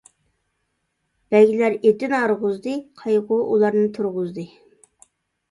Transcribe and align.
بەگلەر 1.35 1.75
ئېتىنى 1.81 2.21
ھارغۇزدى، 2.23 2.75
قايغۇ 3.03 3.39
ئۇلارنى 3.51 3.93
تۇرغۇزدى. 4.01 4.49